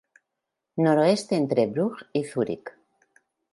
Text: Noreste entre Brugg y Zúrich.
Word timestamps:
Noreste 0.85 1.35
entre 1.37 1.67
Brugg 1.67 1.99
y 2.11 2.23
Zúrich. 2.33 2.73